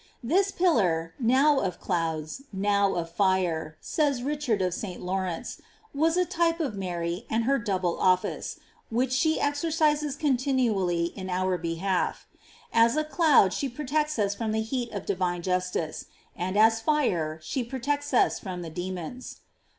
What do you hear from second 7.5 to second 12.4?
double office, which she exercises continually in our be half;